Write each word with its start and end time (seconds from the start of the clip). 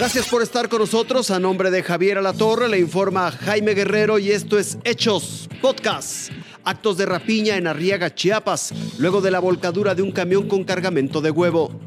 Gracias 0.00 0.28
por 0.28 0.40
estar 0.40 0.70
con 0.70 0.78
nosotros. 0.78 1.30
A 1.30 1.38
nombre 1.38 1.70
de 1.70 1.82
Javier 1.82 2.16
Alatorre 2.16 2.70
le 2.70 2.78
informa 2.78 3.30
Jaime 3.30 3.74
Guerrero 3.74 4.18
y 4.18 4.30
esto 4.30 4.58
es 4.58 4.78
Hechos 4.82 5.46
Podcast. 5.60 6.30
Actos 6.64 6.96
de 6.96 7.04
rapiña 7.04 7.58
en 7.58 7.66
Arriaga, 7.66 8.14
Chiapas, 8.14 8.72
luego 8.96 9.20
de 9.20 9.30
la 9.30 9.40
volcadura 9.40 9.94
de 9.94 10.00
un 10.00 10.10
camión 10.10 10.48
con 10.48 10.64
cargamento 10.64 11.20
de 11.20 11.30
huevo. 11.30 11.78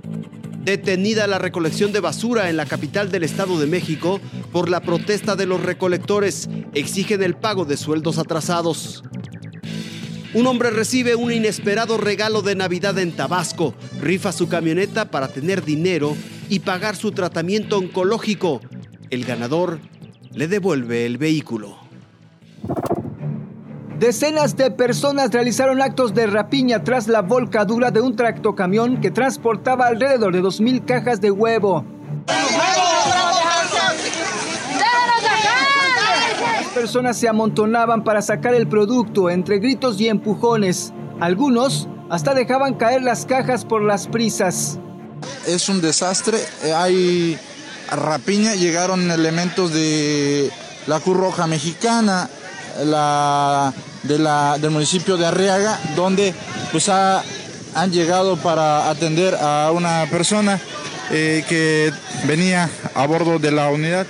Detenida 0.64 1.26
la 1.26 1.40
recolección 1.40 1.92
de 1.92 2.02
basura 2.02 2.52
en 2.52 2.58
la 2.58 2.68
capital 2.68 3.10
del 3.10 3.24
Estado 3.24 3.60
de 3.60 3.66
México 3.66 4.22
por 4.52 4.70
la 4.70 4.82
protesta 4.82 5.36
de 5.36 5.48
los 5.48 5.64
recolectores. 5.64 6.50
Exigen 6.76 7.24
el 7.24 7.34
pago 7.34 7.66
de 7.66 7.78
sueldos 7.78 8.20
atrasados. 8.20 9.04
Un 10.36 10.46
hombre 10.46 10.70
recibe 10.70 11.16
un 11.16 11.32
inesperado 11.32 11.98
regalo 11.98 12.44
de 12.44 12.54
Navidad 12.54 12.96
en 13.00 13.12
Tabasco. 13.12 13.74
Rifa 14.00 14.32
su 14.32 14.48
camioneta 14.48 15.10
para 15.10 15.30
tener 15.30 15.66
dinero 15.66 16.16
y 16.50 16.60
pagar 16.60 16.96
su 16.96 17.12
tratamiento 17.12 17.78
oncológico. 17.78 18.62
El 19.10 19.26
ganador 19.26 19.80
le 20.32 20.48
devuelve 20.48 21.06
el 21.06 21.18
vehículo. 21.18 21.78
Decenas 24.00 24.58
de 24.58 24.70
personas 24.70 25.32
realizaron 25.32 25.82
actos 25.82 26.14
de 26.14 26.28
rapiña 26.28 26.84
tras 26.84 27.08
la 27.08 27.22
volcadura 27.22 27.90
de 27.90 28.02
un 28.02 28.16
tractocamión 28.16 29.00
que 29.00 29.12
transportaba 29.12 29.88
alrededor 29.88 30.34
de 30.34 30.42
2.000 30.42 30.84
cajas 30.86 31.22
de 31.22 31.32
huevo. 31.32 31.86
Las 36.58 36.68
personas 36.74 37.18
se 37.18 37.30
amontonaban 37.30 38.04
para 38.04 38.22
sacar 38.22 38.56
el 38.56 38.68
producto 38.68 39.30
entre 39.30 39.60
gritos 39.60 40.02
y 40.02 40.10
empujones. 40.10 40.92
Algunos 41.22 41.88
hasta 42.10 42.34
dejaban 42.34 42.74
caer 42.74 43.04
las 43.04 43.26
cajas 43.26 43.64
por 43.64 43.84
las 43.84 44.08
prisas. 44.08 44.80
Es 45.48 45.70
un 45.70 45.82
desastre, 45.82 46.38
hay 46.76 47.38
rapiña, 47.92 48.56
llegaron 48.56 49.12
elementos 49.12 49.74
de 49.74 50.52
la 50.88 51.00
Cruz 51.00 51.18
Roja 51.18 51.48
Mexicana, 51.48 52.30
de 52.78 52.86
la, 52.86 53.74
del 54.60 54.72
municipio 54.72 55.18
de 55.18 55.26
Arriaga, 55.26 55.80
donde 55.96 56.34
pues 56.72 56.90
han 56.90 57.92
llegado 57.92 58.38
para 58.38 58.90
atender 58.90 59.36
a 59.36 59.72
una 59.72 60.06
persona 60.10 60.60
eh, 61.12 61.44
que 61.48 61.92
venía 62.28 62.70
a 62.96 63.06
bordo 63.06 63.40
de 63.40 63.52
la 63.52 63.70
unidad. 63.70 64.06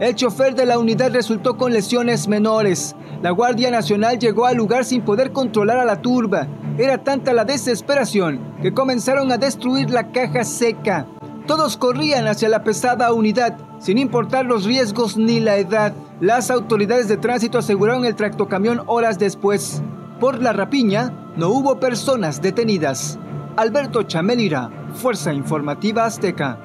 El 0.00 0.14
chofer 0.14 0.54
de 0.54 0.64
la 0.64 0.78
unidad 0.78 1.10
resultó 1.12 1.56
con 1.56 1.72
lesiones 1.72 2.28
menores. 2.28 2.94
La 3.20 3.30
Guardia 3.30 3.70
Nacional 3.70 4.18
llegó 4.18 4.46
al 4.46 4.56
lugar 4.56 4.84
sin 4.84 5.02
poder 5.02 5.32
controlar 5.32 5.78
a 5.78 5.84
la 5.84 6.00
turba. 6.00 6.46
Era 6.78 6.96
tanta 6.98 7.32
la 7.32 7.44
desesperación 7.44 8.38
que 8.62 8.72
comenzaron 8.72 9.32
a 9.32 9.36
destruir 9.36 9.90
la 9.90 10.12
caja 10.12 10.44
seca. 10.44 11.06
Todos 11.44 11.76
corrían 11.76 12.28
hacia 12.28 12.48
la 12.48 12.62
pesada 12.62 13.12
unidad, 13.12 13.56
sin 13.80 13.98
importar 13.98 14.46
los 14.46 14.64
riesgos 14.64 15.16
ni 15.16 15.40
la 15.40 15.56
edad. 15.56 15.92
Las 16.20 16.52
autoridades 16.52 17.08
de 17.08 17.16
tránsito 17.16 17.58
aseguraron 17.58 18.04
el 18.04 18.14
tractocamión 18.14 18.82
horas 18.86 19.18
después. 19.18 19.82
Por 20.20 20.40
la 20.40 20.52
rapiña, 20.52 21.12
no 21.34 21.48
hubo 21.48 21.80
personas 21.80 22.40
detenidas. 22.40 23.18
Alberto 23.56 24.04
Chamelira, 24.04 24.70
Fuerza 24.94 25.32
Informativa 25.32 26.04
Azteca. 26.04 26.60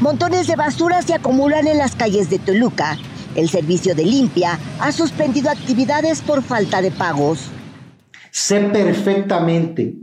Montones 0.00 0.46
de 0.46 0.56
basura 0.56 1.02
se 1.02 1.12
acumulan 1.12 1.66
en 1.66 1.76
las 1.76 1.94
calles 1.94 2.30
de 2.30 2.38
Toluca. 2.38 2.96
El 3.34 3.50
servicio 3.50 3.94
de 3.94 4.06
limpia 4.06 4.58
ha 4.78 4.92
suspendido 4.92 5.50
actividades 5.50 6.22
por 6.22 6.42
falta 6.42 6.80
de 6.80 6.90
pagos. 6.90 7.50
Sé 8.30 8.60
perfectamente 8.60 9.98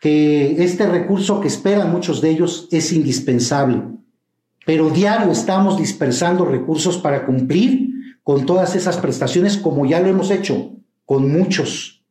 que 0.00 0.64
este 0.64 0.88
recurso 0.88 1.40
que 1.40 1.46
esperan 1.46 1.92
muchos 1.92 2.20
de 2.20 2.30
ellos 2.30 2.66
es 2.72 2.92
indispensable, 2.92 3.80
pero 4.66 4.90
diario 4.90 5.30
estamos 5.30 5.78
dispersando 5.78 6.44
recursos 6.44 6.98
para 6.98 7.24
cumplir 7.26 7.90
con 8.24 8.44
todas 8.44 8.74
esas 8.74 8.96
prestaciones 8.96 9.56
como 9.56 9.86
ya 9.86 10.00
lo 10.00 10.08
hemos 10.08 10.32
hecho 10.32 10.72
con 11.04 11.30
muchos 11.30 12.02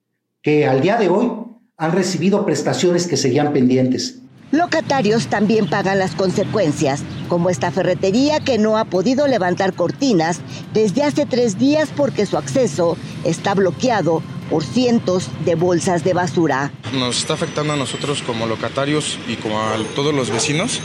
que 0.41 0.65
al 0.65 0.79
día 0.79 0.95
de 0.95 1.09
hoy 1.09 1.29
han 1.75 1.91
recibido 1.91 2.45
prestaciones 2.45 3.05
que 3.05 3.17
seguían 3.17 3.51
pendientes. 3.51 4.21
Locatarios 4.51 5.27
también 5.27 5.69
pagan 5.69 5.99
las 5.99 6.15
consecuencias, 6.15 7.03
como 7.27 7.51
esta 7.51 7.69
ferretería 7.69 8.39
que 8.39 8.57
no 8.57 8.77
ha 8.77 8.85
podido 8.85 9.27
levantar 9.27 9.73
cortinas 9.73 10.41
desde 10.73 11.03
hace 11.03 11.27
tres 11.27 11.59
días 11.59 11.89
porque 11.95 12.25
su 12.25 12.35
acceso 12.35 12.97
está 13.23 13.53
bloqueado 13.53 14.23
por 14.49 14.63
cientos 14.63 15.27
de 15.45 15.53
bolsas 15.53 16.03
de 16.03 16.13
basura. 16.13 16.71
Nos 16.93 17.19
está 17.19 17.35
afectando 17.35 17.73
a 17.73 17.75
nosotros 17.75 18.23
como 18.23 18.47
locatarios 18.47 19.19
y 19.27 19.35
como 19.35 19.61
a 19.61 19.77
todos 19.95 20.15
los 20.15 20.31
vecinos. 20.31 20.81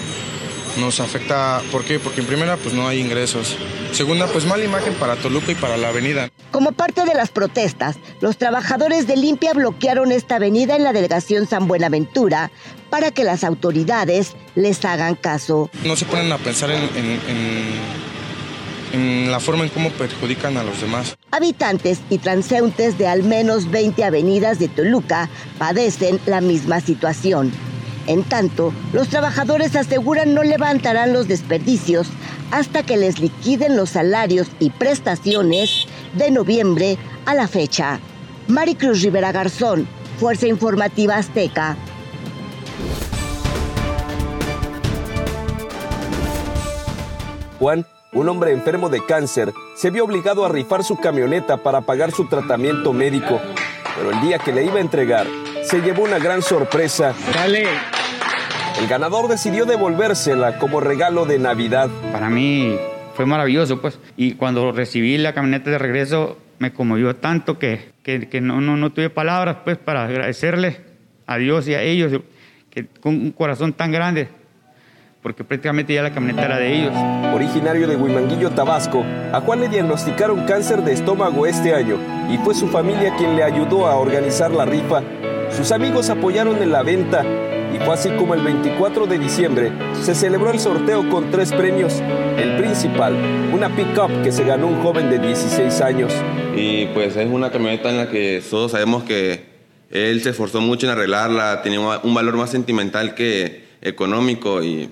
Nos 0.78 0.98
afecta, 0.98 1.62
¿por 1.70 1.84
qué? 1.84 2.00
Porque 2.00 2.20
en 2.20 2.26
primera 2.26 2.56
pues 2.56 2.74
no 2.74 2.88
hay 2.88 2.98
ingresos. 3.00 3.56
Segunda, 3.92 4.26
pues 4.26 4.44
mala 4.44 4.64
imagen 4.64 4.94
para 4.94 5.14
Toluca 5.16 5.52
y 5.52 5.54
para 5.54 5.76
la 5.76 5.88
avenida. 5.88 6.30
Como 6.50 6.72
parte 6.72 7.04
de 7.04 7.14
las 7.14 7.30
protestas, 7.30 7.96
los 8.20 8.38
trabajadores 8.38 9.06
de 9.06 9.16
Limpia 9.16 9.52
bloquearon 9.52 10.10
esta 10.10 10.36
avenida 10.36 10.74
en 10.74 10.82
la 10.82 10.92
delegación 10.92 11.46
San 11.46 11.68
Buenaventura 11.68 12.50
para 12.90 13.12
que 13.12 13.22
las 13.22 13.44
autoridades 13.44 14.34
les 14.56 14.84
hagan 14.84 15.14
caso. 15.14 15.70
No 15.84 15.94
se 15.94 16.06
ponen 16.06 16.32
a 16.32 16.38
pensar 16.38 16.70
en, 16.70 16.88
en, 18.92 19.30
la 19.30 19.40
forma 19.40 19.64
en 19.64 19.70
cómo 19.70 19.90
perjudican 19.90 20.56
a 20.56 20.62
los 20.62 20.80
demás. 20.80 21.16
Habitantes 21.32 22.00
y 22.10 22.18
transeúntes 22.18 22.96
de 22.98 23.08
al 23.08 23.24
menos 23.24 23.70
20 23.70 24.04
avenidas 24.04 24.60
de 24.60 24.68
Toluca 24.68 25.28
padecen 25.58 26.20
la 26.26 26.40
misma 26.40 26.80
situación. 26.80 27.52
En 28.06 28.22
tanto, 28.22 28.72
los 28.92 29.08
trabajadores 29.08 29.74
aseguran 29.76 30.34
no 30.34 30.42
levantarán 30.42 31.12
los 31.12 31.26
desperdicios 31.28 32.08
hasta 32.50 32.82
que 32.82 32.96
les 32.96 33.18
liquiden 33.18 33.76
los 33.76 33.90
salarios 33.90 34.48
y 34.58 34.70
prestaciones 34.70 35.86
de 36.14 36.30
noviembre 36.30 36.98
a 37.26 37.34
la 37.34 37.48
fecha. 37.48 37.98
Maricruz 38.46 39.02
Rivera 39.02 39.32
Garzón, 39.32 39.88
Fuerza 40.18 40.46
Informativa 40.46 41.16
Azteca. 41.16 41.76
Juan, 47.58 47.86
un 48.12 48.28
hombre 48.28 48.52
enfermo 48.52 48.90
de 48.90 49.04
cáncer, 49.04 49.52
se 49.74 49.90
vio 49.90 50.04
obligado 50.04 50.44
a 50.44 50.48
rifar 50.50 50.84
su 50.84 50.96
camioneta 50.96 51.56
para 51.56 51.80
pagar 51.80 52.12
su 52.12 52.26
tratamiento 52.26 52.92
médico. 52.92 53.40
Pero 53.96 54.10
el 54.10 54.20
día 54.20 54.38
que 54.38 54.52
le 54.52 54.64
iba 54.64 54.76
a 54.76 54.80
entregar, 54.80 55.26
se 55.62 55.80
llevó 55.80 56.02
una 56.02 56.18
gran 56.18 56.42
sorpresa. 56.42 57.14
Dale. 57.32 57.66
El 58.78 58.88
ganador 58.88 59.28
decidió 59.28 59.66
devolvérsela 59.66 60.58
como 60.58 60.80
regalo 60.80 61.26
de 61.26 61.38
Navidad. 61.38 61.88
Para 62.12 62.28
mí 62.28 62.76
fue 63.14 63.24
maravilloso, 63.24 63.80
pues. 63.80 63.98
Y 64.16 64.32
cuando 64.32 64.72
recibí 64.72 65.16
la 65.16 65.32
camioneta 65.32 65.70
de 65.70 65.78
regreso, 65.78 66.36
me 66.58 66.72
conmovió 66.72 67.14
tanto 67.16 67.58
que, 67.58 67.92
que, 68.02 68.40
no, 68.40 68.60
no, 68.60 68.76
no, 68.76 68.92
tuve 68.92 69.10
palabras, 69.10 69.58
pues, 69.64 69.78
para 69.78 70.04
agradecerle 70.04 70.80
a 71.26 71.38
Dios 71.38 71.68
y 71.68 71.74
a 71.74 71.82
ellos, 71.82 72.20
que 72.70 72.86
con 73.00 73.14
un 73.14 73.30
corazón 73.30 73.72
tan 73.72 73.92
grande, 73.92 74.28
porque 75.22 75.44
prácticamente 75.44 75.94
ya 75.94 76.02
la 76.02 76.12
camioneta 76.12 76.44
era 76.44 76.58
de 76.58 76.74
ellos. 76.74 76.92
Originario 77.32 77.86
de 77.86 77.96
Huimanguillo, 77.96 78.50
Tabasco, 78.50 79.04
a 79.32 79.40
Juan 79.40 79.60
le 79.60 79.68
diagnosticaron 79.68 80.44
cáncer 80.46 80.82
de 80.82 80.92
estómago 80.92 81.46
este 81.46 81.74
año 81.74 81.96
y 82.28 82.36
fue 82.38 82.54
su 82.54 82.68
familia 82.68 83.14
quien 83.16 83.36
le 83.36 83.44
ayudó 83.44 83.86
a 83.86 83.96
organizar 83.96 84.50
la 84.50 84.64
rifa. 84.64 85.02
Sus 85.50 85.72
amigos 85.72 86.10
apoyaron 86.10 86.60
en 86.62 86.72
la 86.72 86.82
venta 86.82 87.24
y 87.74 87.78
fue 87.78 87.94
así 87.94 88.10
como 88.10 88.34
el 88.34 88.42
24 88.42 89.06
de 89.06 89.18
diciembre 89.18 89.72
se 90.00 90.14
celebró 90.14 90.52
el 90.52 90.60
sorteo 90.60 91.08
con 91.10 91.30
tres 91.30 91.50
premios. 91.50 91.94
El 92.36 92.56
principal, 92.56 93.14
una 93.52 93.74
pick-up 93.74 94.22
que 94.22 94.30
se 94.30 94.44
ganó 94.44 94.68
un 94.68 94.80
joven 94.80 95.10
de 95.10 95.18
16 95.18 95.80
años. 95.80 96.12
Y 96.56 96.86
pues 96.86 97.16
es 97.16 97.28
una 97.28 97.50
camioneta 97.50 97.90
en 97.90 97.96
la 97.96 98.08
que 98.08 98.40
todos 98.48 98.70
sabemos 98.70 99.02
que 99.02 99.46
él 99.90 100.22
se 100.22 100.30
esforzó 100.30 100.60
mucho 100.60 100.86
en 100.86 100.92
arreglarla, 100.92 101.62
tenía 101.62 101.80
un 101.80 102.14
valor 102.14 102.36
más 102.36 102.50
sentimental 102.50 103.14
que 103.14 103.64
económico 103.82 104.62
y 104.62 104.88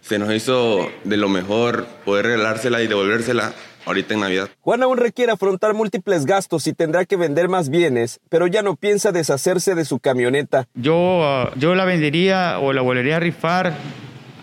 se 0.00 0.18
nos 0.18 0.32
hizo 0.32 0.90
de 1.04 1.16
lo 1.16 1.28
mejor 1.28 1.86
poder 2.04 2.26
regalársela 2.26 2.82
y 2.82 2.86
devolvérsela 2.86 3.52
ahorita 3.86 4.14
en 4.14 4.20
Navidad. 4.20 4.48
Juan 4.60 4.82
aún 4.82 4.98
requiere 4.98 5.32
afrontar 5.32 5.74
múltiples 5.74 6.26
gastos 6.26 6.66
y 6.66 6.72
tendrá 6.72 7.04
que 7.04 7.16
vender 7.16 7.48
más 7.48 7.68
bienes, 7.68 8.20
pero 8.28 8.46
ya 8.46 8.62
no 8.62 8.76
piensa 8.76 9.12
deshacerse 9.12 9.74
de 9.74 9.84
su 9.84 9.98
camioneta. 9.98 10.68
Yo, 10.74 11.24
ah, 11.24 11.50
yo 11.56 11.74
la 11.74 11.84
vendería 11.84 12.58
o 12.58 12.72
la 12.72 12.82
volvería 12.82 13.16
a 13.16 13.20
rifar, 13.20 13.74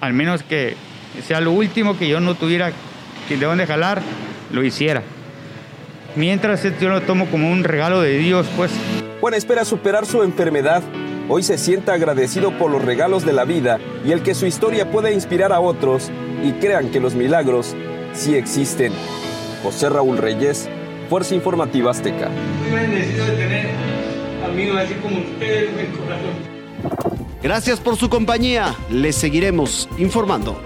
al 0.02 0.14
menos 0.14 0.44
que 0.44 0.76
sea 1.28 1.42
lo 1.42 1.52
último 1.52 1.98
que 1.98 2.08
yo 2.08 2.20
no 2.20 2.36
tuviera 2.36 2.72
que 3.28 3.38
de 3.38 3.46
dónde 3.46 3.68
jalar, 3.68 4.02
lo 4.52 4.64
hiciera. 4.64 5.04
Mientras 6.16 6.64
yo 6.80 6.90
lo 6.90 7.02
tomo 7.02 7.28
como 7.28 7.52
un 7.52 7.64
regalo 7.64 8.02
de 8.02 8.18
Dios, 8.18 8.48
pues. 8.58 8.72
Juan 9.22 9.34
espera 9.34 9.66
superar 9.66 10.06
su 10.06 10.24
enfermedad. 10.24 10.82
Hoy 11.28 11.44
se 11.44 11.60
sienta 11.60 11.94
agradecido 11.94 12.58
por 12.58 12.72
los 12.72 12.84
regalos 12.84 13.24
de 13.24 13.34
la 13.34 13.46
vida 13.46 13.80
y 14.04 14.12
el 14.12 14.24
que 14.24 14.34
su 14.34 14.48
historia 14.48 14.90
pueda 14.90 15.12
inspirar 15.12 15.54
a 15.54 15.60
otros 15.60 16.10
y 16.44 16.54
crean 16.54 16.90
que 16.90 17.00
los 17.00 17.14
milagros 17.14 17.76
sí 18.14 18.36
existen. 18.36 18.92
José 19.64 19.90
Raúl 19.90 20.18
Reyes, 20.18 20.70
Fuerza 21.10 21.36
Informativa 21.36 21.92
Azteca. 21.92 22.30
Muy 22.62 22.80
bendecido 22.80 23.26
de 23.26 23.32
tener 23.32 23.68
a 23.68 24.48
camino 24.48 24.78
así 24.78 24.94
como 24.96 25.20
ustedes, 25.20 25.74
güey, 25.74 25.88
corazón. 25.88 26.50
Gracias 27.42 27.80
por 27.80 27.96
su 27.96 28.10
compañía. 28.10 28.76
Les 28.90 29.16
seguiremos 29.16 29.88
informando. 29.98 30.62